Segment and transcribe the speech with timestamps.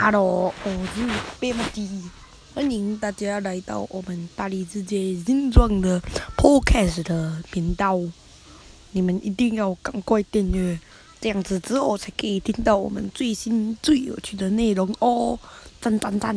[0.00, 1.06] 哈喽，我是
[1.38, 1.86] 贝木迪，
[2.54, 6.00] 欢迎大家来到我们大理世界精装的
[6.38, 8.00] Podcast 的频道。
[8.92, 10.80] 你们一定要赶快订阅，
[11.20, 15.38] 这样子之后才可以听到我们最新最有趣的内容哦！
[15.82, 16.34] 赞赞赞！